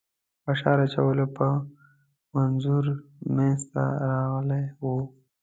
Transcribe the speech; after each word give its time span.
فشار 0.43 0.77
اچولو 0.85 1.25
په 1.37 1.47
منظور 2.35 2.85
منځته 3.35 3.83
راغلی 4.09 4.63
وو. 4.81 4.97